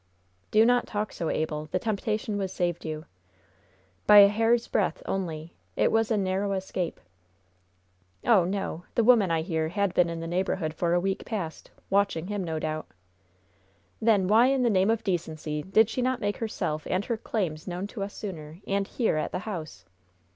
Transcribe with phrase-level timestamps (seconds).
[0.49, 1.69] "Do not talk so, Abel.
[1.71, 3.05] The temptation was saved you."
[4.07, 5.53] "By a hair's breadth only.
[5.75, 6.99] It was a narrow escape!"
[8.25, 8.83] "Oh, no!
[8.95, 12.43] The woman, I hear, had been in the neighborhood for a week past, watching him,
[12.43, 12.87] no doubt."
[14.01, 17.67] "Then, why in the name of decency did she not make herself and her claims
[17.67, 19.85] known to us sooner, and here, at the house?"